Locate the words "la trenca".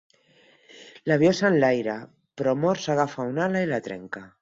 3.75-4.29